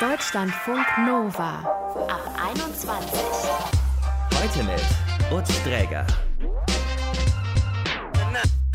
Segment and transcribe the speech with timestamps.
[0.00, 1.58] Deutschlandfunk Nova
[2.06, 3.20] ab 21.
[4.32, 6.06] Heute mit Utz Dräger.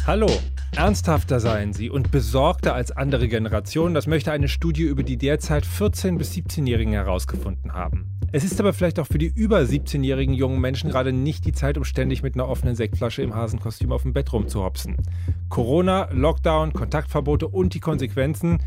[0.06, 0.30] Hallo,
[0.76, 5.66] ernsthafter seien Sie und besorgter als andere Generationen, das möchte eine Studie über die derzeit
[5.66, 8.20] 14- bis 17-Jährigen herausgefunden haben.
[8.34, 11.78] Es ist aber vielleicht auch für die über 17-jährigen jungen Menschen gerade nicht die Zeit,
[11.78, 14.98] um ständig mit einer offenen Sektflasche im Hasenkostüm auf dem Bett rumzuhopsen.
[15.48, 18.58] Corona, Lockdown, Kontaktverbote und die Konsequenzen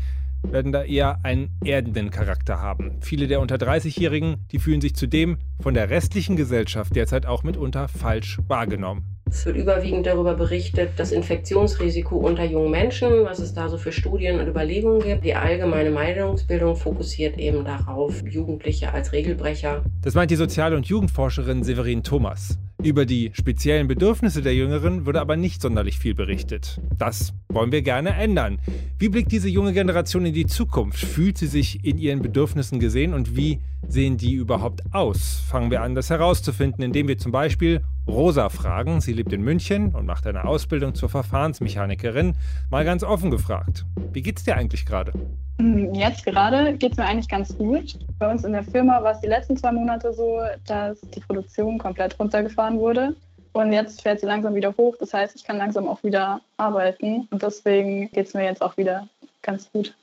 [0.43, 2.97] werden da eher einen erdenden Charakter haben.
[3.01, 7.87] Viele der unter 30-Jährigen, die fühlen sich zudem von der restlichen Gesellschaft derzeit auch mitunter
[7.87, 9.17] falsch wahrgenommen.
[9.29, 13.91] Es wird überwiegend darüber berichtet, das Infektionsrisiko unter jungen Menschen, was es da so für
[13.91, 15.25] Studien und Überlegungen gibt.
[15.25, 19.83] Die allgemeine Meinungsbildung fokussiert eben darauf, Jugendliche als Regelbrecher.
[20.01, 22.57] Das meint die Sozial- und Jugendforscherin Severin Thomas.
[22.83, 26.79] Über die speziellen Bedürfnisse der Jüngeren wurde aber nicht sonderlich viel berichtet.
[26.95, 28.59] Das wollen wir gerne ändern.
[28.99, 30.99] Wie blickt diese junge Generation in die Zukunft?
[30.99, 35.41] Fühlt sie sich in ihren Bedürfnissen gesehen und wie sehen die überhaupt aus?
[35.49, 39.01] Fangen wir an, das herauszufinden, indem wir zum Beispiel Rosa fragen.
[39.01, 42.35] Sie lebt in München und macht eine Ausbildung zur Verfahrensmechanikerin.
[42.69, 43.85] Mal ganz offen gefragt.
[44.13, 45.13] Wie geht's dir eigentlich gerade?
[45.59, 47.97] Hm, jetzt gerade geht es mir eigentlich ganz gut.
[48.19, 51.77] Bei uns in der Firma war es die letzten zwei Monate so, dass die Produktion
[51.77, 53.15] komplett runtergefahren wurde.
[53.53, 54.95] Und jetzt fährt sie langsam wieder hoch.
[54.99, 57.27] Das heißt, ich kann langsam auch wieder arbeiten.
[57.31, 59.07] Und deswegen geht es mir jetzt auch wieder
[59.41, 59.95] ganz gut.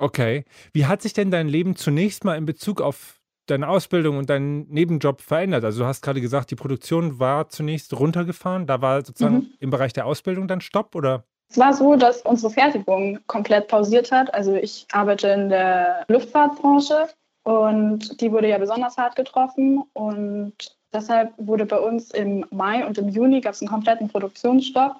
[0.00, 0.44] Okay.
[0.72, 4.66] Wie hat sich denn dein Leben zunächst mal in Bezug auf deine Ausbildung und deinen
[4.68, 5.64] Nebenjob verändert?
[5.64, 8.66] Also du hast gerade gesagt, die Produktion war zunächst runtergefahren.
[8.66, 9.54] Da war sozusagen mhm.
[9.60, 11.24] im Bereich der Ausbildung dann Stopp oder?
[11.50, 14.32] Es war so, dass unsere Fertigung komplett pausiert hat.
[14.32, 17.08] Also ich arbeite in der Luftfahrtbranche
[17.42, 20.54] und die wurde ja besonders hart getroffen und
[20.94, 24.96] deshalb wurde bei uns im Mai und im Juni gab es einen kompletten Produktionsstopp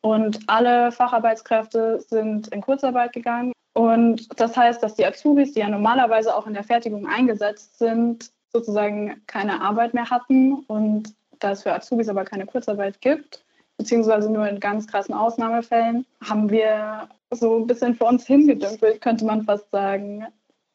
[0.00, 3.52] und alle Facharbeitskräfte sind in Kurzarbeit gegangen.
[3.72, 8.30] Und das heißt, dass die Azubis, die ja normalerweise auch in der Fertigung eingesetzt sind,
[8.52, 10.54] sozusagen keine Arbeit mehr hatten.
[10.66, 13.44] Und da es für Azubis aber keine Kurzarbeit gibt,
[13.76, 19.24] beziehungsweise nur in ganz krassen Ausnahmefällen, haben wir so ein bisschen für uns hingedümpelt, könnte
[19.24, 20.26] man fast sagen.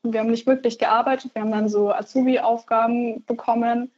[0.03, 3.91] Wir haben nicht wirklich gearbeitet, wir haben dann so Azubi-Aufgaben bekommen,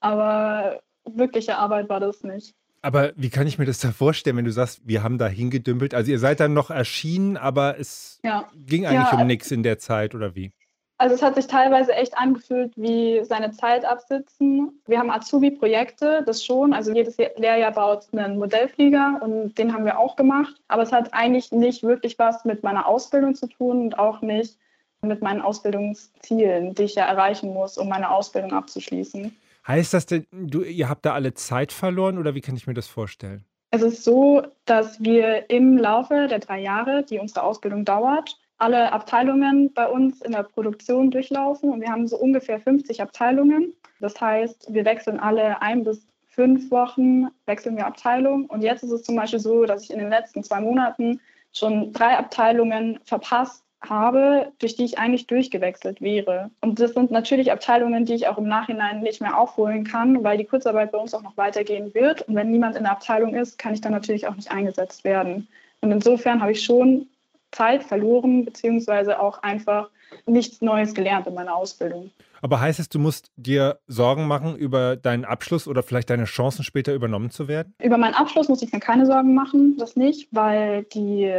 [0.00, 2.54] aber wirkliche Arbeit war das nicht.
[2.84, 5.94] Aber wie kann ich mir das da vorstellen, wenn du sagst, wir haben da hingedümpelt?
[5.94, 8.46] Also ihr seid dann noch erschienen, aber es ja.
[8.54, 10.52] ging eigentlich ja, um nichts in der Zeit oder wie?
[10.98, 14.82] Also es hat sich teilweise echt angefühlt wie seine Zeit absitzen.
[14.86, 16.74] Wir haben Azubi-Projekte, das schon.
[16.74, 20.54] Also jedes Lehrjahr baut einen Modellflieger und den haben wir auch gemacht.
[20.68, 24.58] Aber es hat eigentlich nicht wirklich was mit meiner Ausbildung zu tun und auch nicht
[25.00, 29.34] mit meinen Ausbildungszielen, die ich ja erreichen muss, um meine Ausbildung abzuschließen.
[29.66, 32.74] Heißt das denn, du, ihr habt da alle Zeit verloren oder wie kann ich mir
[32.74, 33.44] das vorstellen?
[33.70, 38.92] Es ist so, dass wir im Laufe der drei Jahre, die unsere Ausbildung dauert, alle
[38.92, 43.74] Abteilungen bei uns in der Produktion durchlaufen und wir haben so ungefähr 50 Abteilungen.
[44.00, 48.46] Das heißt, wir wechseln alle ein bis fünf Wochen, wechseln wir Abteilung.
[48.46, 51.20] Und jetzt ist es zum Beispiel so, dass ich in den letzten zwei Monaten
[51.52, 56.50] schon drei Abteilungen verpasst habe, durch die ich eigentlich durchgewechselt wäre.
[56.60, 60.38] Und das sind natürlich Abteilungen, die ich auch im Nachhinein nicht mehr aufholen kann, weil
[60.38, 62.22] die Kurzarbeit bei uns auch noch weitergehen wird.
[62.22, 65.48] Und wenn niemand in der Abteilung ist, kann ich dann natürlich auch nicht eingesetzt werden.
[65.80, 67.06] Und insofern habe ich schon
[67.52, 69.88] Zeit verloren, beziehungsweise auch einfach
[70.26, 72.10] nichts Neues gelernt in meiner Ausbildung.
[72.42, 76.62] Aber heißt es, du musst dir Sorgen machen über deinen Abschluss oder vielleicht deine Chancen
[76.62, 77.74] später übernommen zu werden?
[77.82, 81.32] Über meinen Abschluss muss ich mir keine Sorgen machen, das nicht, weil die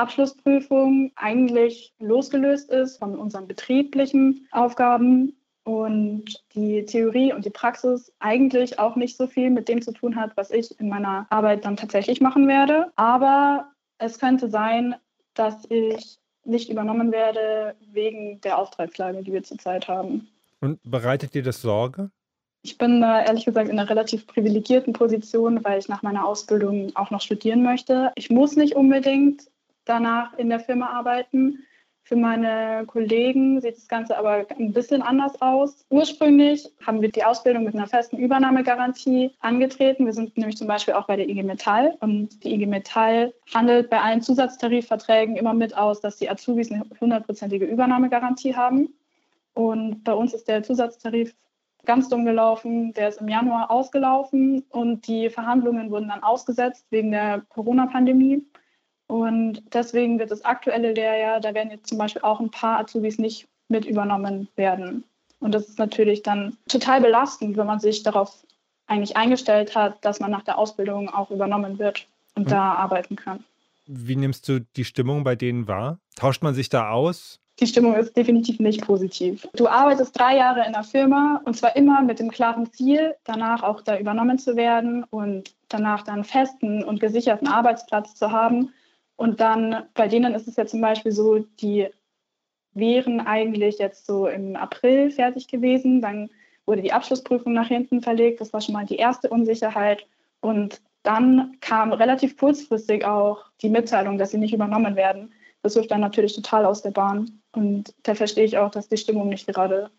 [0.00, 6.24] Abschlussprüfung eigentlich losgelöst ist von unseren betrieblichen Aufgaben und
[6.54, 10.36] die Theorie und die Praxis eigentlich auch nicht so viel mit dem zu tun hat,
[10.36, 12.90] was ich in meiner Arbeit dann tatsächlich machen werde.
[12.96, 14.94] Aber es könnte sein,
[15.34, 20.28] dass ich nicht übernommen werde wegen der Auftragslage, die wir zurzeit haben.
[20.60, 22.10] Und bereitet dir das Sorge?
[22.62, 26.94] Ich bin äh, ehrlich gesagt in einer relativ privilegierten Position, weil ich nach meiner Ausbildung
[26.94, 28.12] auch noch studieren möchte.
[28.16, 29.44] Ich muss nicht unbedingt
[29.90, 31.66] danach in der Firma arbeiten.
[32.02, 35.84] Für meine Kollegen sieht das Ganze aber ein bisschen anders aus.
[35.90, 40.06] Ursprünglich haben wir die Ausbildung mit einer festen Übernahmegarantie angetreten.
[40.06, 43.90] Wir sind nämlich zum Beispiel auch bei der IG Metall und die IG Metall handelt
[43.90, 48.94] bei allen Zusatztarifverträgen immer mit aus, dass die Azubis eine hundertprozentige Übernahmegarantie haben.
[49.54, 51.34] Und bei uns ist der Zusatztarif
[51.84, 52.92] ganz dumm gelaufen.
[52.94, 58.42] Der ist im Januar ausgelaufen und die Verhandlungen wurden dann ausgesetzt wegen der Corona-Pandemie.
[59.10, 63.18] Und deswegen wird das aktuelle Lehrjahr, da werden jetzt zum Beispiel auch ein paar Azubis
[63.18, 65.02] nicht mit übernommen werden.
[65.40, 68.46] Und das ist natürlich dann total belastend, wenn man sich darauf
[68.86, 72.50] eigentlich eingestellt hat, dass man nach der Ausbildung auch übernommen wird und mhm.
[72.50, 73.42] da arbeiten kann.
[73.86, 75.98] Wie nimmst du die Stimmung bei denen wahr?
[76.14, 77.40] Tauscht man sich da aus?
[77.60, 79.46] die Stimmung ist definitiv nicht positiv.
[79.54, 83.62] Du arbeitest drei Jahre in der Firma und zwar immer mit dem klaren Ziel, danach
[83.62, 88.72] auch da übernommen zu werden und danach dann festen und gesicherten Arbeitsplatz zu haben.
[89.20, 91.88] Und dann bei denen ist es ja zum Beispiel so, die
[92.72, 96.00] wären eigentlich jetzt so im April fertig gewesen.
[96.00, 96.30] Dann
[96.64, 98.40] wurde die Abschlussprüfung nach hinten verlegt.
[98.40, 100.06] Das war schon mal die erste Unsicherheit.
[100.40, 105.34] Und dann kam relativ kurzfristig auch die Mitteilung, dass sie nicht übernommen werden.
[105.62, 107.42] Das wirft dann natürlich total aus der Bahn.
[107.52, 109.90] Und da verstehe ich auch, dass die Stimmung nicht gerade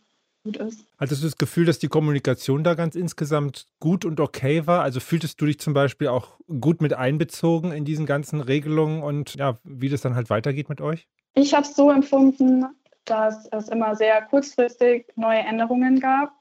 [0.43, 0.85] gut ist.
[0.99, 4.81] Hattest du das Gefühl, dass die Kommunikation da ganz insgesamt gut und okay war?
[4.83, 9.35] Also fühltest du dich zum Beispiel auch gut mit einbezogen in diesen ganzen Regelungen und
[9.35, 11.07] ja, wie das dann halt weitergeht mit euch?
[11.33, 12.65] Ich habe es so empfunden,
[13.05, 16.33] dass es immer sehr kurzfristig neue Änderungen gab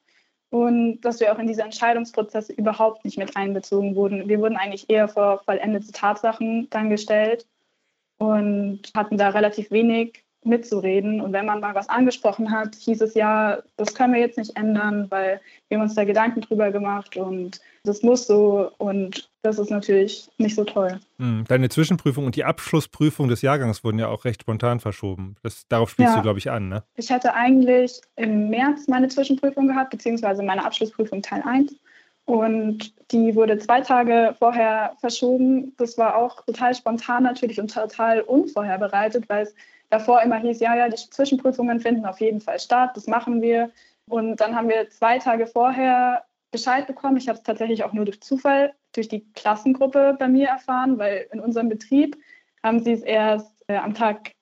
[0.51, 4.29] und dass wir auch in diese Entscheidungsprozesse überhaupt nicht mit einbezogen wurden.
[4.29, 7.47] Wir wurden eigentlich eher vor vollendete Tatsachen dann gestellt
[8.19, 11.21] und hatten da relativ wenig mitzureden.
[11.21, 14.57] Und wenn man mal was angesprochen hat, hieß es ja, das können wir jetzt nicht
[14.57, 18.71] ändern, weil wir haben uns da Gedanken drüber gemacht und das muss so.
[18.79, 21.01] Und das ist natürlich nicht so toll.
[21.19, 25.37] Hm, deine Zwischenprüfung und die Abschlussprüfung des Jahrgangs wurden ja auch recht spontan verschoben.
[25.43, 26.17] Das, darauf spielst ja.
[26.17, 26.83] du, glaube ich, an, ne?
[26.97, 31.75] Ich hatte eigentlich im März meine Zwischenprüfung gehabt, beziehungsweise meine Abschlussprüfung Teil 1.
[32.27, 35.75] Und die wurde zwei Tage vorher verschoben.
[35.79, 39.55] Das war auch total spontan natürlich und total unvorherbereitet, weil es
[39.91, 43.71] davor immer hieß, ja, ja, die Zwischenprüfungen finden auf jeden Fall statt, das machen wir.
[44.09, 47.17] Und dann haben wir zwei Tage vorher Bescheid bekommen.
[47.17, 51.29] Ich habe es tatsächlich auch nur durch Zufall, durch die Klassengruppe bei mir erfahren, weil
[51.33, 52.17] in unserem Betrieb
[52.63, 54.33] haben sie es erst äh, am Tag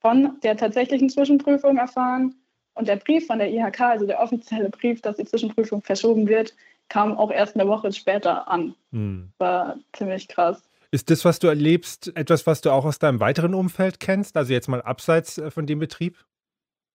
[0.00, 2.34] von der tatsächlichen Zwischenprüfung erfahren.
[2.74, 6.54] Und der Brief von der IHK, also der offizielle Brief, dass die Zwischenprüfung verschoben wird,
[6.88, 8.74] kam auch erst eine Woche später an.
[8.92, 9.30] Hm.
[9.38, 10.62] War ziemlich krass.
[10.90, 14.36] Ist das, was du erlebst, etwas, was du auch aus deinem weiteren Umfeld kennst?
[14.36, 16.24] Also jetzt mal abseits äh, von dem Betrieb?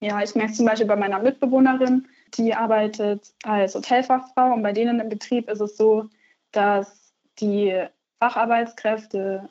[0.01, 4.73] Ja, ich merke es zum Beispiel bei meiner Mitbewohnerin, die arbeitet als Hotelfachfrau und bei
[4.73, 6.09] denen im Betrieb ist es so,
[6.51, 7.85] dass die
[8.19, 9.49] Facharbeitskräfte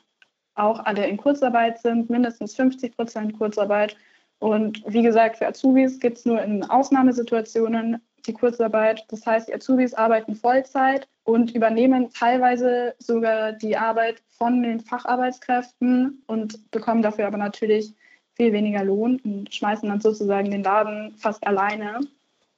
[0.55, 3.97] auch alle in Kurzarbeit sind, mindestens 50 Prozent Kurzarbeit.
[4.39, 9.05] Und wie gesagt, für Azubis gibt es nur in Ausnahmesituationen die Kurzarbeit.
[9.09, 16.23] Das heißt, die Azubis arbeiten Vollzeit und übernehmen teilweise sogar die Arbeit von den Facharbeitskräften
[16.27, 17.93] und bekommen dafür aber natürlich
[18.35, 22.01] viel weniger Lohn und schmeißen dann sozusagen den Laden fast alleine.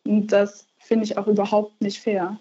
[0.06, 2.40] Und das finde ich auch überhaupt nicht fair.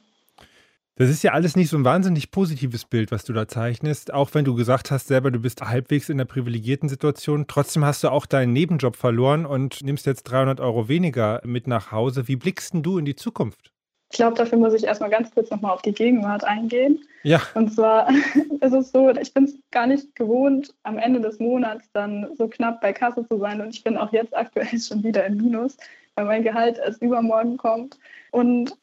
[0.97, 4.15] Das ist ja alles nicht so ein wahnsinnig positives Bild, was du da zeichnest.
[4.15, 7.47] Auch wenn du gesagt hast, selber, du bist halbwegs in der privilegierten Situation.
[7.49, 11.91] Trotzdem hast du auch deinen Nebenjob verloren und nimmst jetzt 300 Euro weniger mit nach
[11.91, 12.29] Hause.
[12.29, 13.73] Wie blickst du in die Zukunft?
[14.13, 17.03] Ich glaube, dafür muss ich erstmal ganz kurz nochmal auf die Gegenwart eingehen.
[17.25, 17.43] Ja.
[17.55, 18.09] Und zwar
[18.61, 22.47] ist es so, ich bin es gar nicht gewohnt, am Ende des Monats dann so
[22.47, 23.61] knapp bei Kasse zu sein.
[23.61, 25.77] Und ich bin auch jetzt aktuell schon wieder im Minus,
[26.15, 27.99] weil mein Gehalt erst übermorgen kommt.
[28.31, 28.77] Und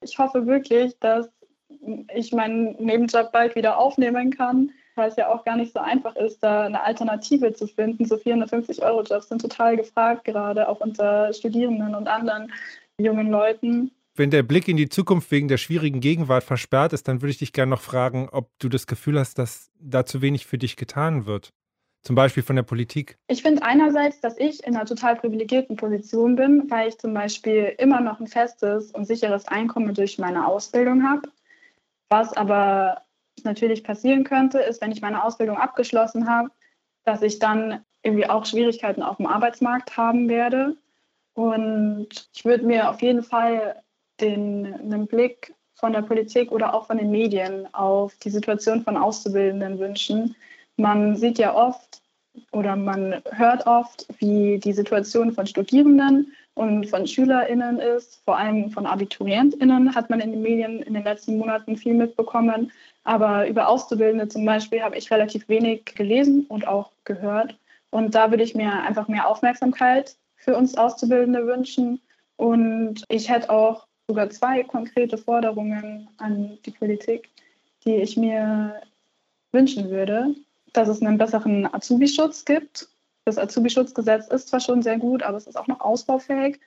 [0.00, 1.30] ich hoffe wirklich, dass
[2.14, 6.16] ich meinen Nebenjob bald wieder aufnehmen kann, weil es ja auch gar nicht so einfach
[6.16, 8.04] ist, da eine Alternative zu finden.
[8.04, 12.52] So 450-Euro-Jobs sind total gefragt, gerade auch unter Studierenden und anderen
[12.98, 17.22] jungen Leuten wenn der Blick in die Zukunft wegen der schwierigen Gegenwart versperrt ist, dann
[17.22, 20.46] würde ich dich gerne noch fragen, ob du das Gefühl hast, dass da zu wenig
[20.46, 21.52] für dich getan wird.
[22.02, 23.16] Zum Beispiel von der Politik?
[23.28, 27.74] Ich finde einerseits, dass ich in einer total privilegierten Position bin, weil ich zum Beispiel
[27.78, 31.30] immer noch ein festes und sicheres Einkommen durch meine Ausbildung habe.
[32.12, 33.00] Was aber
[33.42, 36.50] natürlich passieren könnte, ist, wenn ich meine Ausbildung abgeschlossen habe,
[37.04, 40.76] dass ich dann irgendwie auch Schwierigkeiten auf dem Arbeitsmarkt haben werde.
[41.32, 43.82] Und ich würde mir auf jeden Fall
[44.20, 48.98] den, einen Blick von der Politik oder auch von den Medien auf die Situation von
[48.98, 50.36] Auszubildenden wünschen.
[50.76, 52.02] Man sieht ja oft
[52.50, 58.22] oder man hört oft, wie die Situation von Studierenden und von SchülerInnen ist.
[58.24, 62.70] Vor allem von AbiturientInnen hat man in den Medien in den letzten Monaten viel mitbekommen.
[63.04, 67.56] Aber über Auszubildende zum Beispiel habe ich relativ wenig gelesen und auch gehört.
[67.90, 72.00] Und da würde ich mir einfach mehr Aufmerksamkeit für uns Auszubildende wünschen.
[72.36, 77.30] Und ich hätte auch sogar zwei konkrete Forderungen an die Politik,
[77.84, 78.80] die ich mir
[79.52, 80.34] wünschen würde,
[80.72, 82.88] dass es einen besseren Azubi-Schutz gibt.
[83.24, 86.58] Das Azubi-Schutzgesetz ist zwar schon sehr gut, aber es ist auch noch ausbaufähig.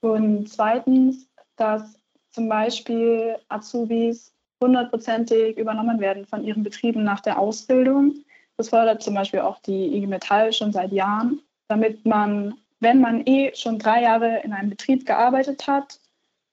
[0.00, 1.26] Und zweitens,
[1.56, 1.98] dass
[2.30, 8.14] zum Beispiel Azubis hundertprozentig übernommen werden von ihren Betrieben nach der Ausbildung.
[8.56, 13.26] Das fordert zum Beispiel auch die IG Metall schon seit Jahren, damit man, wenn man
[13.26, 15.98] eh schon drei Jahre in einem Betrieb gearbeitet hat,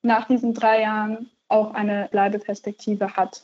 [0.01, 3.43] nach diesen drei Jahren auch eine Bleibeperspektive hat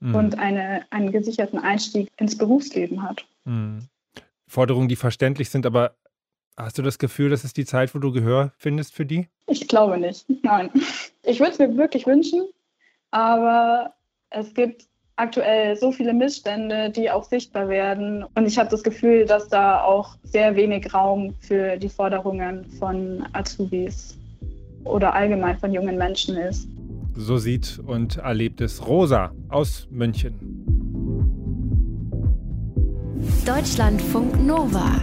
[0.00, 0.14] mhm.
[0.14, 3.24] und eine, einen gesicherten Einstieg ins Berufsleben hat.
[3.44, 3.88] Mhm.
[4.54, 5.96] Forderungen, die verständlich sind, aber
[6.56, 9.26] Hast du das Gefühl, das ist die Zeit, wo du Gehör findest für die?
[9.48, 10.24] Ich glaube nicht.
[10.44, 10.70] Nein.
[11.24, 12.42] Ich würde es mir wirklich wünschen,
[13.10, 13.92] aber
[14.30, 18.24] es gibt aktuell so viele Missstände, die auch sichtbar werden.
[18.36, 23.26] Und ich habe das Gefühl, dass da auch sehr wenig Raum für die Forderungen von
[23.32, 24.16] Azubis
[24.84, 26.68] oder allgemein von jungen Menschen ist.
[27.16, 30.83] So sieht und erlebt es Rosa aus München.
[33.46, 35.02] Deutschlandfunk Nova.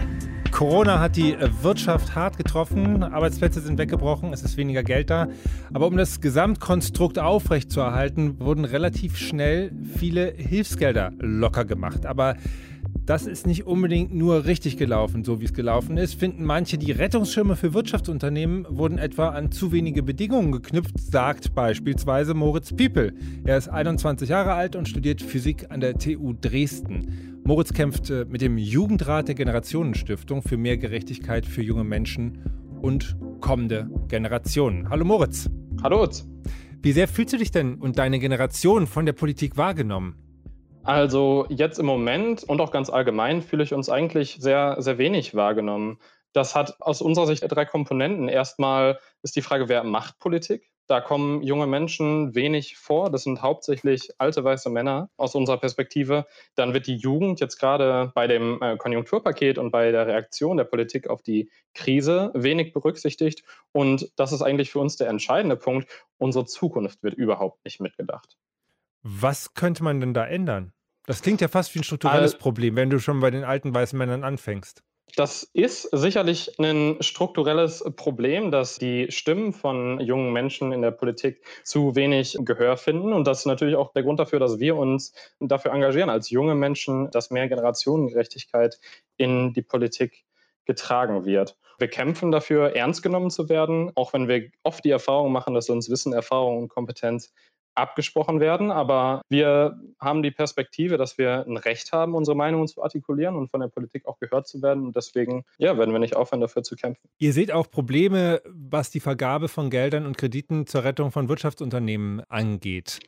[0.50, 5.28] Corona hat die Wirtschaft hart getroffen, Arbeitsplätze sind weggebrochen, es ist weniger Geld da.
[5.72, 12.04] Aber um das Gesamtkonstrukt aufrechtzuerhalten, wurden relativ schnell viele Hilfsgelder locker gemacht.
[12.04, 12.34] Aber
[13.06, 16.90] das ist nicht unbedingt nur richtig gelaufen, so wie es gelaufen ist, finden manche, die
[16.90, 23.14] Rettungsschirme für Wirtschaftsunternehmen wurden etwa an zu wenige Bedingungen geknüpft, sagt beispielsweise Moritz Piepel.
[23.44, 27.31] Er ist 21 Jahre alt und studiert Physik an der TU Dresden.
[27.44, 33.16] Moritz kämpft äh, mit dem Jugendrat der Generationenstiftung für mehr Gerechtigkeit für junge Menschen und
[33.40, 34.88] kommende Generationen.
[34.88, 35.50] Hallo Moritz.
[35.82, 36.08] Hallo.
[36.82, 40.16] Wie sehr fühlst du dich denn und deine Generation von der Politik wahrgenommen?
[40.84, 45.34] Also jetzt im Moment und auch ganz allgemein fühle ich uns eigentlich sehr, sehr wenig
[45.34, 45.98] wahrgenommen.
[46.32, 48.28] Das hat aus unserer Sicht drei Komponenten.
[48.28, 50.71] Erstmal ist die Frage, wer macht Politik?
[50.92, 53.10] Da kommen junge Menschen wenig vor.
[53.10, 56.26] Das sind hauptsächlich alte weiße Männer aus unserer Perspektive.
[56.54, 60.64] Dann wird die Jugend jetzt gerade bei dem äh, Konjunkturpaket und bei der Reaktion der
[60.64, 63.42] Politik auf die Krise wenig berücksichtigt.
[63.72, 65.88] Und das ist eigentlich für uns der entscheidende Punkt.
[66.18, 68.36] Unsere Zukunft wird überhaupt nicht mitgedacht.
[69.02, 70.74] Was könnte man denn da ändern?
[71.06, 73.98] Das klingt ja fast wie ein strukturelles Problem, wenn du schon bei den alten weißen
[73.98, 74.82] Männern anfängst.
[75.14, 81.44] Das ist sicherlich ein strukturelles Problem, dass die Stimmen von jungen Menschen in der Politik
[81.64, 83.12] zu wenig Gehör finden.
[83.12, 86.54] Und das ist natürlich auch der Grund dafür, dass wir uns dafür engagieren, als junge
[86.54, 88.80] Menschen, dass mehr Generationengerechtigkeit
[89.18, 90.24] in die Politik
[90.64, 91.58] getragen wird.
[91.78, 95.68] Wir kämpfen dafür, ernst genommen zu werden, auch wenn wir oft die Erfahrung machen, dass
[95.68, 97.34] uns Wissen, Erfahrung und Kompetenz
[97.74, 102.82] abgesprochen werden, aber wir haben die Perspektive, dass wir ein Recht haben, unsere Meinungen zu
[102.82, 104.86] artikulieren und von der Politik auch gehört zu werden.
[104.86, 107.08] Und deswegen ja, werden wir nicht aufhören, dafür zu kämpfen.
[107.18, 112.22] Ihr seht auch Probleme, was die Vergabe von Geldern und Krediten zur Rettung von Wirtschaftsunternehmen
[112.28, 113.00] angeht.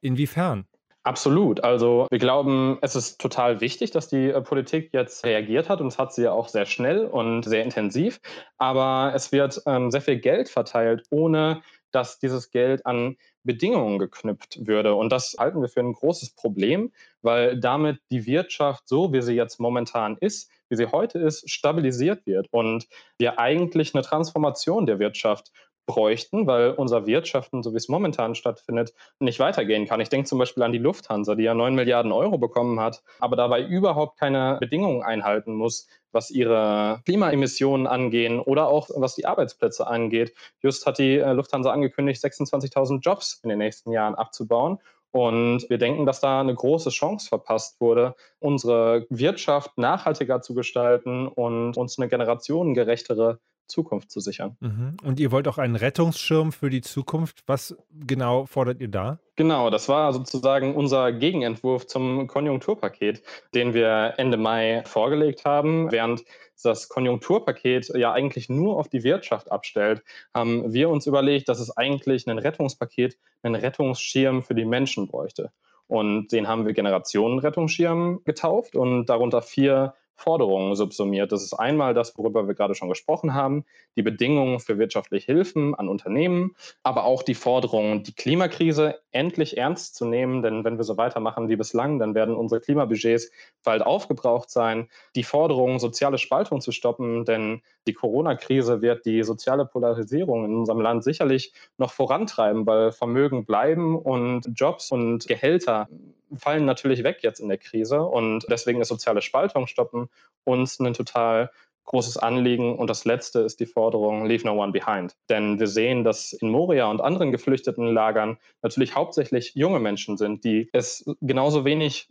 [0.00, 0.66] Inwiefern?
[1.02, 1.64] Absolut.
[1.64, 5.86] Also wir glauben, es ist total wichtig, dass die äh, Politik jetzt reagiert hat und
[5.86, 8.20] es hat sie ja auch sehr schnell und sehr intensiv.
[8.58, 14.66] Aber es wird ähm, sehr viel Geld verteilt, ohne dass dieses Geld an Bedingungen geknüpft
[14.66, 14.94] würde.
[14.94, 16.92] Und das halten wir für ein großes Problem,
[17.22, 22.26] weil damit die Wirtschaft, so wie sie jetzt momentan ist, wie sie heute ist, stabilisiert
[22.26, 22.86] wird und
[23.18, 25.52] wir eigentlich eine Transformation der Wirtschaft
[25.86, 30.00] bräuchten, weil unser Wirtschaften, so wie es momentan stattfindet, nicht weitergehen kann.
[30.00, 33.36] Ich denke zum Beispiel an die Lufthansa, die ja 9 Milliarden Euro bekommen hat, aber
[33.36, 39.86] dabei überhaupt keine Bedingungen einhalten muss, was ihre Klimaemissionen angehen oder auch was die Arbeitsplätze
[39.86, 40.32] angeht.
[40.60, 44.78] Just hat die äh, Lufthansa angekündigt, 26.000 Jobs in den nächsten Jahren abzubauen.
[45.12, 51.26] Und wir denken, dass da eine große Chance verpasst wurde, unsere Wirtschaft nachhaltiger zu gestalten
[51.26, 53.40] und uns eine generationengerechtere
[53.70, 54.56] Zukunft zu sichern.
[54.60, 54.96] Mhm.
[55.02, 57.42] Und ihr wollt auch einen Rettungsschirm für die Zukunft.
[57.46, 59.18] Was genau fordert ihr da?
[59.36, 63.22] Genau, das war sozusagen unser Gegenentwurf zum Konjunkturpaket,
[63.54, 65.90] den wir Ende Mai vorgelegt haben.
[65.90, 66.24] Während
[66.62, 70.02] das Konjunkturpaket ja eigentlich nur auf die Wirtschaft abstellt,
[70.34, 75.52] haben wir uns überlegt, dass es eigentlich ein Rettungspaket, einen Rettungsschirm für die Menschen bräuchte.
[75.86, 81.32] Und den haben wir Generationenrettungsschirm getauft und darunter vier Forderungen subsumiert.
[81.32, 83.64] Das ist einmal das, worüber wir gerade schon gesprochen haben,
[83.96, 89.94] die Bedingungen für wirtschaftliche Hilfen an Unternehmen, aber auch die Forderung, die Klimakrise endlich ernst
[89.94, 93.30] zu nehmen, denn wenn wir so weitermachen wie bislang, dann werden unsere Klimabudgets
[93.64, 94.88] bald aufgebraucht sein.
[95.16, 100.80] Die Forderung, soziale Spaltung zu stoppen, denn die Corona-Krise wird die soziale Polarisierung in unserem
[100.80, 105.88] Land sicherlich noch vorantreiben, weil Vermögen bleiben und Jobs und Gehälter
[106.36, 110.09] fallen natürlich weg jetzt in der Krise und deswegen ist soziale Spaltung stoppen
[110.44, 111.50] uns ein total
[111.84, 112.78] großes Anliegen.
[112.78, 115.16] Und das letzte ist die Forderung Leave No One Behind.
[115.28, 120.44] Denn wir sehen, dass in Moria und anderen geflüchteten Lagern natürlich hauptsächlich junge Menschen sind,
[120.44, 122.08] die es genauso wenig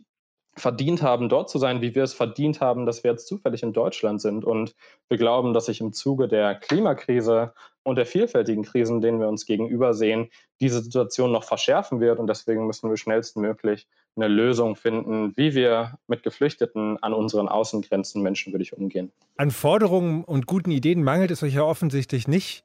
[0.56, 3.72] verdient haben, dort zu sein, wie wir es verdient haben, dass wir jetzt zufällig in
[3.72, 4.44] Deutschland sind.
[4.44, 4.74] Und
[5.08, 9.46] wir glauben, dass sich im Zuge der Klimakrise und der vielfältigen Krisen, denen wir uns
[9.46, 10.28] gegenüber sehen,
[10.60, 12.18] diese Situation noch verschärfen wird.
[12.18, 13.86] Und deswegen müssen wir schnellstmöglich
[14.16, 19.12] eine Lösung finden, wie wir mit Geflüchteten an unseren Außengrenzen menschenwürdig umgehen.
[19.36, 22.64] An Forderungen und guten Ideen mangelt es euch ja offensichtlich nicht.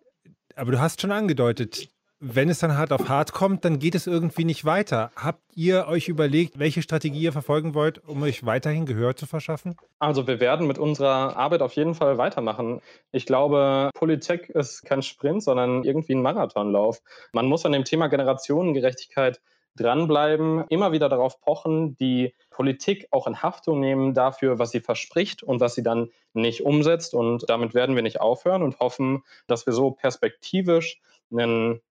[0.56, 4.08] Aber du hast schon angedeutet, wenn es dann hart auf hart kommt, dann geht es
[4.08, 5.12] irgendwie nicht weiter.
[5.16, 9.76] Habt ihr euch überlegt, welche Strategie ihr verfolgen wollt, um euch weiterhin Gehör zu verschaffen?
[10.00, 12.82] Also wir werden mit unserer Arbeit auf jeden Fall weitermachen.
[13.12, 17.02] Ich glaube, Politik ist kein Sprint, sondern irgendwie ein Marathonlauf.
[17.34, 19.42] Man muss an dem Thema Generationengerechtigkeit
[19.78, 25.44] dranbleiben, immer wieder darauf pochen, die Politik auch in Haftung nehmen dafür, was sie verspricht
[25.44, 27.14] und was sie dann nicht umsetzt.
[27.14, 31.02] Und damit werden wir nicht aufhören und hoffen, dass wir so perspektivisch
[31.32, 31.82] einen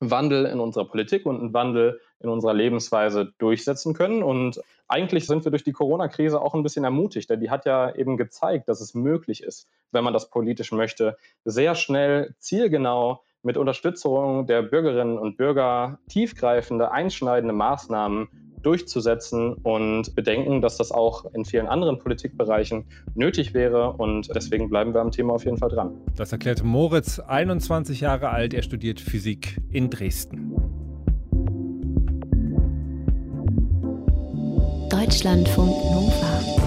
[0.00, 4.22] Wandel in unserer Politik und einen Wandel in unserer Lebensweise durchsetzen können.
[4.22, 7.94] Und eigentlich sind wir durch die Corona-Krise auch ein bisschen ermutigt, denn die hat ja
[7.94, 13.56] eben gezeigt, dass es möglich ist, wenn man das politisch möchte, sehr schnell, zielgenau mit
[13.56, 18.26] Unterstützung der Bürgerinnen und Bürger tiefgreifende, einschneidende Maßnahmen
[18.62, 22.84] durchzusetzen und bedenken, dass das auch in vielen anderen Politikbereichen
[23.14, 23.92] nötig wäre.
[23.92, 25.92] Und deswegen bleiben wir am Thema auf jeden Fall dran.
[26.16, 28.52] Das erklärte Moritz, 21 Jahre alt.
[28.52, 30.52] Er studiert Physik in Dresden.
[34.90, 36.65] Deutschlandfunk Nova.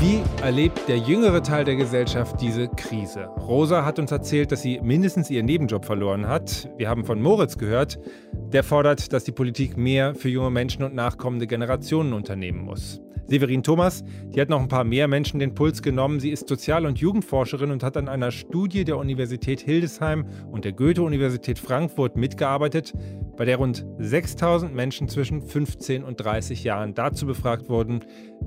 [0.00, 3.24] Wie erlebt der jüngere Teil der Gesellschaft diese Krise?
[3.36, 6.70] Rosa hat uns erzählt, dass sie mindestens ihren Nebenjob verloren hat.
[6.76, 7.98] Wir haben von Moritz gehört,
[8.32, 13.00] der fordert, dass die Politik mehr für junge Menschen und nachkommende Generationen unternehmen muss.
[13.30, 14.04] Severin Thomas,
[14.34, 16.18] die hat noch ein paar mehr Menschen den Puls genommen.
[16.18, 20.72] Sie ist Sozial- und Jugendforscherin und hat an einer Studie der Universität Hildesheim und der
[20.72, 22.94] Goethe-Universität Frankfurt mitgearbeitet,
[23.36, 28.00] bei der rund 6000 Menschen zwischen 15 und 30 Jahren dazu befragt wurden,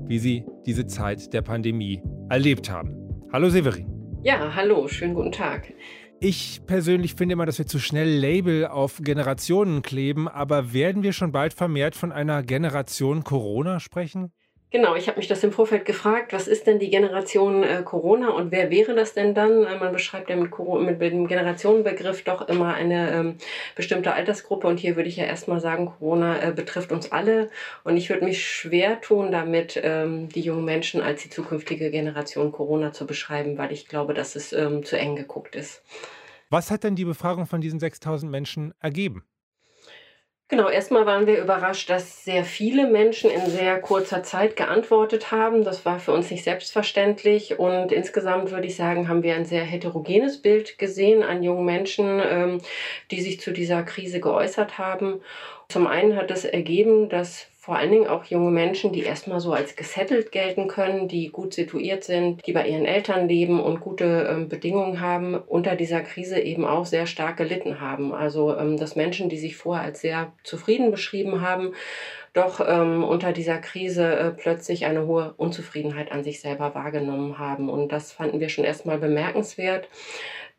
[0.08, 2.96] wie sie diese Zeit der Pandemie erlebt haben.
[3.32, 3.86] Hallo Severin.
[4.24, 5.72] Ja, hallo, schönen guten Tag.
[6.18, 11.12] Ich persönlich finde immer, dass wir zu schnell Label auf Generationen kleben, aber werden wir
[11.12, 14.32] schon bald vermehrt von einer Generation Corona sprechen?
[14.72, 18.30] Genau, ich habe mich das im Vorfeld gefragt, was ist denn die Generation äh, Corona
[18.30, 19.64] und wer wäre das denn dann?
[19.64, 23.36] Äh, man beschreibt ja mit, Corona, mit, dem Generationenbegriff doch immer eine ähm,
[23.76, 27.50] bestimmte Altersgruppe und hier würde ich ja erstmal sagen, Corona äh, betrifft uns alle
[27.84, 32.50] und ich würde mich schwer tun, damit ähm, die jungen Menschen als die zukünftige Generation
[32.50, 35.82] Corona zu beschreiben, weil ich glaube, dass es ähm, zu eng geguckt ist.
[36.48, 39.22] Was hat denn die Befragung von diesen 6000 Menschen ergeben?
[40.52, 45.64] Genau, erstmal waren wir überrascht, dass sehr viele Menschen in sehr kurzer Zeit geantwortet haben.
[45.64, 47.58] Das war für uns nicht selbstverständlich.
[47.58, 52.20] Und insgesamt würde ich sagen, haben wir ein sehr heterogenes Bild gesehen an jungen Menschen,
[52.22, 52.58] ähm,
[53.10, 55.22] die sich zu dieser Krise geäußert haben.
[55.70, 59.52] Zum einen hat es ergeben, dass vor allen Dingen auch junge Menschen, die erstmal so
[59.52, 64.26] als gesettelt gelten können, die gut situiert sind, die bei ihren Eltern leben und gute
[64.28, 68.12] ähm, Bedingungen haben, unter dieser Krise eben auch sehr stark gelitten haben.
[68.12, 71.72] Also ähm, dass Menschen, die sich vorher als sehr zufrieden beschrieben haben,
[72.32, 77.70] doch ähm, unter dieser Krise äh, plötzlich eine hohe Unzufriedenheit an sich selber wahrgenommen haben.
[77.70, 79.88] Und das fanden wir schon erstmal bemerkenswert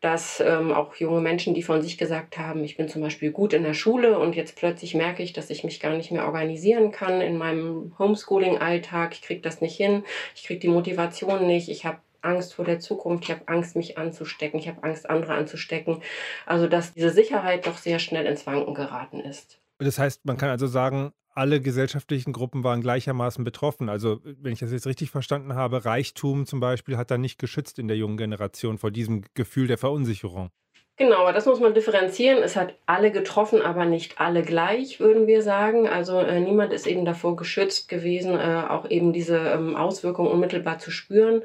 [0.04, 3.54] dass ähm, auch junge Menschen, die von sich gesagt haben, ich bin zum Beispiel gut
[3.54, 6.92] in der Schule und jetzt plötzlich merke ich, dass ich mich gar nicht mehr organisieren
[6.92, 11.86] kann in meinem Homeschooling-Alltag, ich kriege das nicht hin, ich kriege die Motivation nicht, ich
[11.86, 16.02] habe Angst vor der Zukunft, ich habe Angst, mich anzustecken, ich habe Angst, andere anzustecken.
[16.44, 19.58] Also dass diese Sicherheit doch sehr schnell ins Wanken geraten ist.
[19.78, 23.88] Das heißt, man kann also sagen, alle gesellschaftlichen Gruppen waren gleichermaßen betroffen.
[23.88, 27.78] Also, wenn ich das jetzt richtig verstanden habe, Reichtum zum Beispiel hat da nicht geschützt
[27.78, 30.50] in der jungen Generation vor diesem Gefühl der Verunsicherung.
[30.96, 32.40] Genau, das muss man differenzieren.
[32.40, 35.88] Es hat alle getroffen, aber nicht alle gleich, würden wir sagen.
[35.88, 40.78] Also äh, niemand ist eben davor geschützt gewesen, äh, auch eben diese ähm, Auswirkungen unmittelbar
[40.78, 41.42] zu spüren.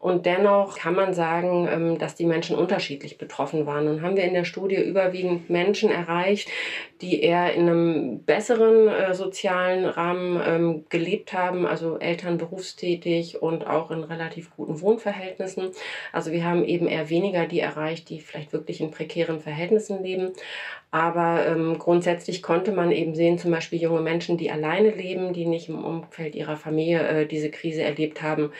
[0.00, 3.86] Und dennoch kann man sagen, ähm, dass die Menschen unterschiedlich betroffen waren.
[3.86, 6.48] Und haben wir in der Studie überwiegend Menschen erreicht,
[7.02, 13.66] die eher in einem besseren äh, sozialen Rahmen ähm, gelebt haben, also Eltern berufstätig und
[13.66, 15.68] auch in relativ guten Wohnverhältnissen.
[16.14, 20.32] Also wir haben eben eher weniger die erreicht, die vielleicht wirklich in prekären Verhältnissen leben.
[20.90, 25.46] Aber ähm, grundsätzlich konnte man eben sehen, zum Beispiel junge Menschen, die alleine leben, die
[25.46, 28.50] nicht im Umfeld ihrer Familie äh, diese Krise erlebt haben,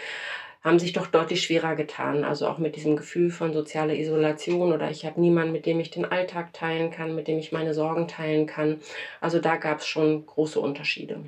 [0.63, 2.25] haben sich doch deutlich schwerer getan.
[2.25, 5.91] Also auch mit diesem Gefühl von sozialer Isolation oder ich habe niemanden, mit dem ich
[5.91, 8.81] den Alltag teilen kann, mit dem ich meine Sorgen teilen kann.
[9.21, 11.25] Also da gab es schon große Unterschiede.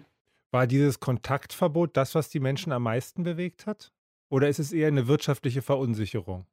[0.51, 3.92] War dieses Kontaktverbot das, was die Menschen am meisten bewegt hat?
[4.31, 6.47] Oder ist es eher eine wirtschaftliche Verunsicherung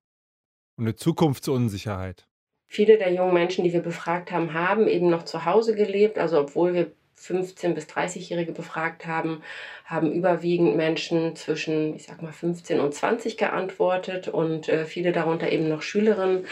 [0.77, 2.27] und eine Zukunftsunsicherheit?
[2.65, 6.17] Viele der jungen Menschen, die wir befragt haben, haben eben noch zu Hause gelebt.
[6.17, 9.43] Also obwohl wir 15- bis 30-Jährige befragt haben,
[9.85, 15.51] haben überwiegend Menschen zwischen, ich sag mal, 15 und 20 geantwortet und äh, viele darunter
[15.51, 16.45] eben noch Schülerinnen.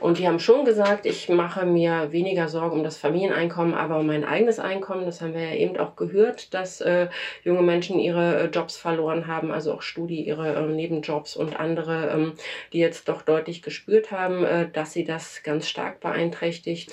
[0.00, 4.06] Und die haben schon gesagt, ich mache mir weniger Sorgen um das Familieneinkommen, aber um
[4.06, 5.04] mein eigenes Einkommen.
[5.04, 7.08] Das haben wir ja eben auch gehört, dass äh,
[7.42, 12.10] junge Menschen ihre äh, Jobs verloren haben, also auch Studi, ihre äh, Nebenjobs und andere,
[12.10, 12.32] ähm,
[12.72, 16.92] die jetzt doch deutlich gespürt haben, äh, dass sie das ganz stark beeinträchtigt.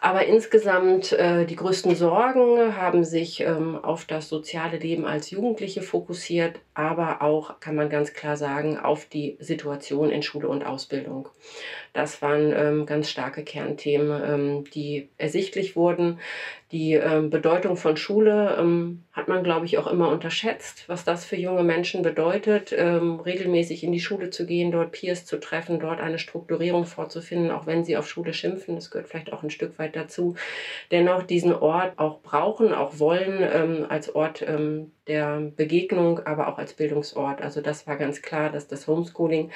[0.00, 5.82] Aber insgesamt äh, die größten Sorgen haben sich ähm, auf das soziale Leben als Jugendliche
[5.82, 11.28] fokussiert, aber auch, kann man ganz klar sagen, auf die Situation in Schule und Ausbildung.
[11.94, 16.20] Das waren ähm, ganz starke Kernthemen, ähm, die ersichtlich wurden.
[16.70, 21.24] Die ähm, Bedeutung von Schule ähm, hat man, glaube ich, auch immer unterschätzt, was das
[21.24, 25.80] für junge Menschen bedeutet, ähm, regelmäßig in die Schule zu gehen, dort Peers zu treffen,
[25.80, 28.74] dort eine Strukturierung vorzufinden, auch wenn sie auf Schule schimpfen.
[28.74, 30.34] Das gehört vielleicht auch ein Stück weit dazu.
[30.90, 36.58] Dennoch diesen Ort auch brauchen, auch wollen ähm, als Ort ähm, der Begegnung, aber auch
[36.58, 37.40] als Bildungsort.
[37.40, 39.50] Also das war ganz klar, dass das Homeschooling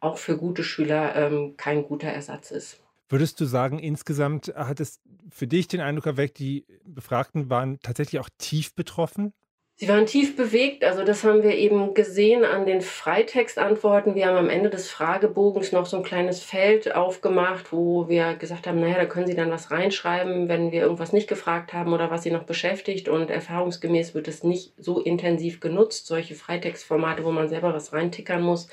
[0.00, 2.80] auch für gute Schüler ähm, kein guter Ersatz ist.
[3.10, 8.20] Würdest du sagen, insgesamt hat es für dich den Eindruck erweckt, die Befragten waren tatsächlich
[8.20, 9.32] auch tief betroffen?
[9.80, 14.14] Sie waren tief bewegt, also das haben wir eben gesehen an den Freitextantworten.
[14.14, 18.66] Wir haben am Ende des Fragebogens noch so ein kleines Feld aufgemacht, wo wir gesagt
[18.66, 22.10] haben, naja, da können Sie dann was reinschreiben, wenn wir irgendwas nicht gefragt haben oder
[22.10, 23.08] was Sie noch beschäftigt.
[23.08, 28.42] Und erfahrungsgemäß wird es nicht so intensiv genutzt, solche Freitextformate, wo man selber was reintickern
[28.42, 28.68] muss.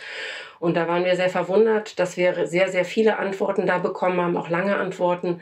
[0.59, 4.35] Und da waren wir sehr verwundert, dass wir sehr, sehr viele Antworten da bekommen haben,
[4.35, 5.39] auch lange Antworten.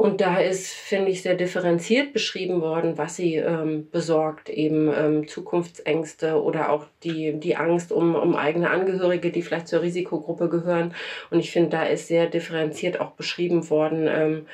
[0.00, 5.28] Und da ist, finde ich, sehr differenziert beschrieben worden, was sie ähm, besorgt, eben ähm,
[5.28, 10.94] Zukunftsängste oder auch die, die Angst um, um eigene Angehörige, die vielleicht zur Risikogruppe gehören.
[11.30, 14.08] Und ich finde, da ist sehr differenziert auch beschrieben worden.
[14.08, 14.46] Ähm,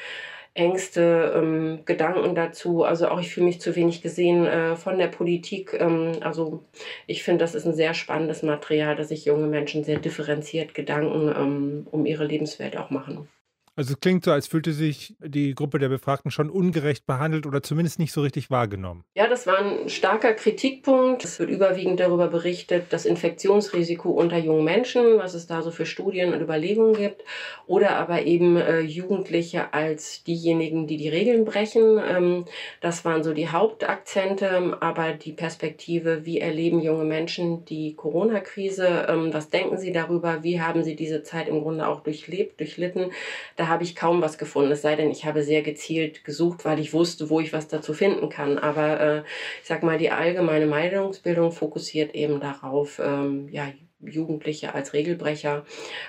[0.55, 2.83] Ängste, ähm, Gedanken dazu.
[2.83, 5.77] Also auch ich fühle mich zu wenig gesehen äh, von der Politik.
[5.79, 6.65] Ähm, also
[7.07, 11.29] ich finde, das ist ein sehr spannendes Material, dass sich junge Menschen sehr differenziert Gedanken
[11.29, 13.29] ähm, um ihre Lebenswelt auch machen.
[13.77, 17.63] Also es klingt so, als fühlte sich die Gruppe der Befragten schon ungerecht behandelt oder
[17.63, 19.05] zumindest nicht so richtig wahrgenommen.
[19.15, 21.25] Ja, das war ein starker Kritikpunkt.
[21.25, 25.85] Es wird überwiegend darüber berichtet, das Infektionsrisiko unter jungen Menschen, was es da so für
[25.85, 27.23] Studien und Überlegungen gibt,
[27.67, 32.01] oder aber eben äh, Jugendliche als diejenigen, die die Regeln brechen.
[32.03, 32.45] Ähm,
[32.81, 39.35] das waren so die Hauptakzente, aber die Perspektive, wie erleben junge Menschen die Corona-Krise, ähm,
[39.35, 43.13] was denken sie darüber, wie haben sie diese Zeit im Grunde auch durchlebt, durchlitten,
[43.57, 44.73] da habe ich kaum was gefunden.
[44.73, 47.93] Es sei denn, ich habe sehr gezielt gesucht, weil ich wusste, wo ich was dazu
[47.93, 48.59] finden kann.
[48.59, 49.19] Aber äh,
[49.63, 53.67] ich sag mal, die allgemeine Meinungsbildung fokussiert eben darauf, ähm, ja,
[54.01, 55.65] Jugendliche als Regelbrecher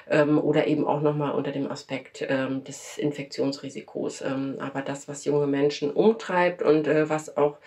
[0.09, 4.21] ähm, oder eben auch nochmal unter dem Aspekt ähm, des Infektionsrisikos.
[4.21, 7.57] Ähm, aber das, was junge Menschen umtreibt und äh, was auch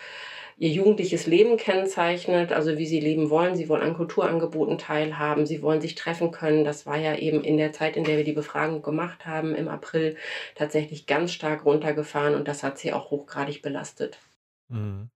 [0.61, 3.55] ihr jugendliches Leben kennzeichnet, also wie sie leben wollen.
[3.55, 6.63] Sie wollen an Kulturangeboten teilhaben, sie wollen sich treffen können.
[6.63, 9.67] Das war ja eben in der Zeit, in der wir die Befragung gemacht haben, im
[9.67, 10.17] April
[10.53, 14.19] tatsächlich ganz stark runtergefahren und das hat sie auch hochgradig belastet.
[14.69, 15.09] Mhm.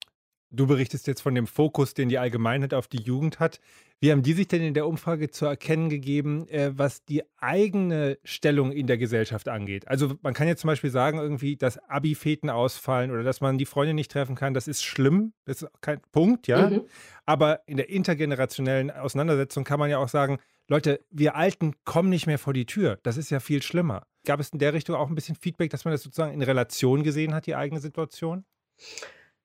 [0.50, 3.60] Du berichtest jetzt von dem Fokus, den die Allgemeinheit auf die Jugend hat.
[4.02, 8.18] Wie haben die sich denn in der Umfrage zu erkennen gegeben, äh, was die eigene
[8.24, 9.88] Stellung in der Gesellschaft angeht?
[9.88, 13.66] Also man kann jetzt zum Beispiel sagen, irgendwie, dass Abi-Feten ausfallen oder dass man die
[13.66, 16.70] Freunde nicht treffen kann, das ist schlimm, das ist kein Punkt, ja.
[16.70, 16.82] Mhm.
[17.26, 22.28] Aber in der intergenerationellen Auseinandersetzung kann man ja auch sagen, Leute, wir Alten kommen nicht
[22.28, 23.00] mehr vor die Tür.
[23.04, 24.08] Das ist ja viel schlimmer.
[24.26, 27.04] Gab es in der Richtung auch ein bisschen Feedback, dass man das sozusagen in Relation
[27.04, 28.46] gesehen hat, die eigene Situation?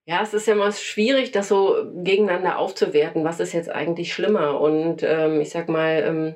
[0.07, 3.25] Ja, es ist ja mal schwierig, das so gegeneinander aufzuwerten.
[3.25, 4.61] Was ist jetzt eigentlich schlimmer?
[4.61, 6.35] Und ähm, ich sag mal, ähm,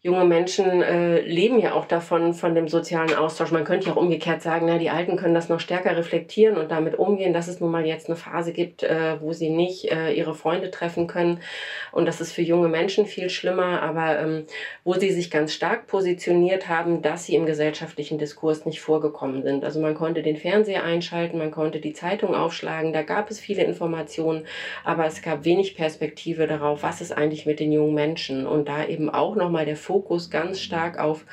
[0.00, 3.50] junge Menschen äh, leben ja auch davon, von dem sozialen Austausch.
[3.50, 6.70] Man könnte ja auch umgekehrt sagen, na, die Alten können das noch stärker reflektieren und
[6.70, 10.12] damit umgehen, dass es nun mal jetzt eine Phase gibt, äh, wo sie nicht äh,
[10.12, 11.40] ihre Freunde treffen können.
[11.90, 14.44] Und das ist für junge Menschen viel schlimmer, aber ähm,
[14.84, 19.64] wo sie sich ganz stark positioniert haben, dass sie im gesellschaftlichen Diskurs nicht vorgekommen sind.
[19.64, 23.64] Also man konnte den Fernseher einschalten, man konnte die Zeitung aufschlagen, da gab es viele
[23.64, 24.44] Informationen,
[24.84, 28.46] aber es gab wenig Perspektive darauf, was ist eigentlich mit den jungen Menschen.
[28.46, 31.24] Und da eben auch nochmal der Fokus ganz stark auf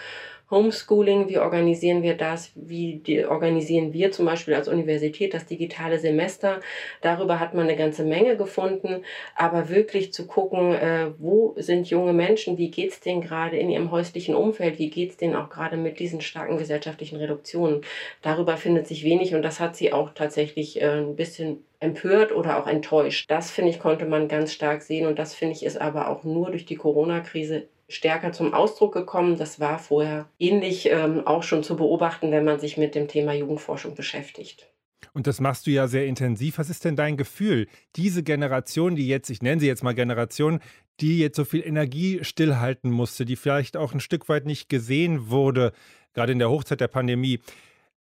[0.51, 6.61] Homeschooling, wie organisieren wir das, wie organisieren wir zum Beispiel als Universität das digitale Semester.
[7.01, 9.03] Darüber hat man eine ganze Menge gefunden,
[9.35, 13.71] aber wirklich zu gucken, äh, wo sind junge Menschen, wie geht es denen gerade in
[13.71, 17.81] ihrem häuslichen Umfeld, wie geht es denen auch gerade mit diesen starken gesellschaftlichen Reduktionen.
[18.21, 22.59] Darüber findet sich wenig und das hat sie auch tatsächlich äh, ein bisschen empört oder
[22.59, 23.29] auch enttäuscht.
[23.29, 26.23] Das, finde ich, konnte man ganz stark sehen und das, finde ich, ist aber auch
[26.23, 29.37] nur durch die Corona-Krise stärker zum Ausdruck gekommen.
[29.37, 33.33] Das war vorher ähnlich ähm, auch schon zu beobachten, wenn man sich mit dem Thema
[33.33, 34.67] Jugendforschung beschäftigt.
[35.13, 36.57] Und das machst du ja sehr intensiv.
[36.57, 37.67] Was ist denn dein Gefühl?
[37.95, 40.59] Diese Generation, die jetzt, ich nenne sie jetzt mal Generation,
[40.99, 45.29] die jetzt so viel Energie stillhalten musste, die vielleicht auch ein Stück weit nicht gesehen
[45.29, 45.73] wurde,
[46.13, 47.39] gerade in der Hochzeit der Pandemie.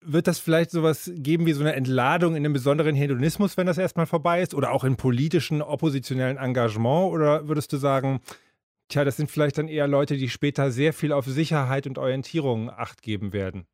[0.01, 3.77] Wird das vielleicht sowas geben wie so eine Entladung in einem besonderen Hedonismus, wenn das
[3.77, 4.53] erstmal vorbei ist?
[4.53, 7.11] Oder auch in politischen, oppositionellen Engagement?
[7.13, 8.21] Oder würdest du sagen,
[8.93, 12.69] Tja, das sind vielleicht dann eher Leute, die später sehr viel auf Sicherheit und Orientierung
[12.69, 13.65] acht geben werden.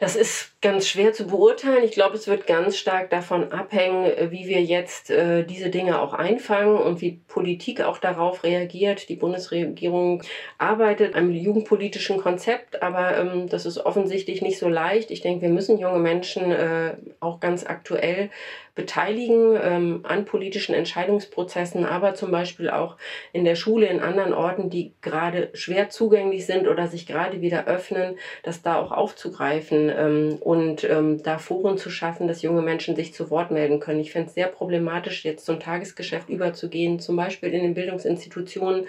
[0.00, 1.82] Das ist ganz schwer zu beurteilen.
[1.82, 6.14] Ich glaube, es wird ganz stark davon abhängen, wie wir jetzt äh, diese Dinge auch
[6.14, 9.08] einfangen und wie Politik auch darauf reagiert.
[9.08, 10.22] Die Bundesregierung
[10.56, 15.10] arbeitet am jugendpolitischen Konzept, aber ähm, das ist offensichtlich nicht so leicht.
[15.10, 18.30] Ich denke, wir müssen junge Menschen äh, auch ganz aktuell
[18.76, 22.96] beteiligen ähm, an politischen Entscheidungsprozessen, aber zum Beispiel auch
[23.32, 27.66] in der Schule, in anderen Orten, die gerade schwer zugänglich sind oder sich gerade wieder
[27.66, 32.96] öffnen, das da auch aufzugreifen ähm, und ähm, da Foren zu schaffen, dass junge Menschen
[32.96, 34.00] sich zu Wort melden können.
[34.00, 38.86] Ich fände es sehr problematisch, jetzt zum Tagesgeschäft überzugehen, zum Beispiel in den Bildungsinstitutionen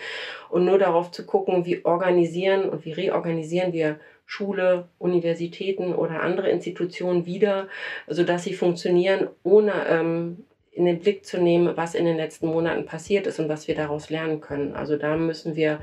[0.50, 6.50] und nur darauf zu gucken, wie organisieren und wie reorganisieren wir Schule, Universitäten oder andere
[6.50, 7.68] Institutionen wieder,
[8.08, 10.46] sodass sie funktionieren, ohne ähm,
[10.80, 13.76] in den Blick zu nehmen, was in den letzten Monaten passiert ist und was wir
[13.76, 14.74] daraus lernen können.
[14.74, 15.80] Also da müssen wir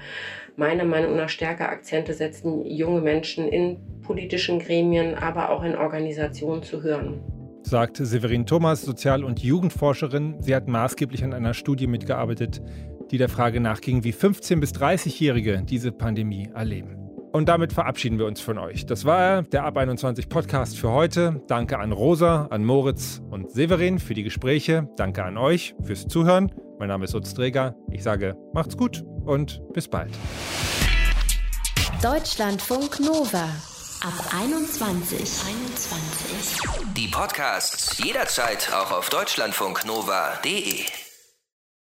[0.56, 6.62] meiner Meinung nach stärker Akzente setzen, junge Menschen in politischen Gremien, aber auch in Organisationen
[6.62, 7.20] zu hören
[7.62, 10.36] sagt Severin Thomas, Sozial- und Jugendforscherin.
[10.38, 12.62] Sie hat maßgeblich an einer Studie mitgearbeitet,
[13.10, 17.05] die der Frage nachging, wie 15- bis 30-Jährige diese Pandemie erleben.
[17.36, 18.86] Und damit verabschieden wir uns von euch.
[18.86, 21.42] Das war der Ab 21 Podcast für heute.
[21.48, 24.88] Danke an Rosa, an Moritz und Severin für die Gespräche.
[24.96, 26.50] Danke an euch fürs Zuhören.
[26.78, 27.74] Mein Name ist Utz Träger.
[27.90, 30.12] Ich sage, macht's gut und bis bald.
[32.02, 33.44] Deutschlandfunk Nova
[34.00, 35.18] ab 21.
[35.20, 36.94] 21.
[36.96, 41.05] Die Podcasts jederzeit auch auf deutschlandfunknova.de.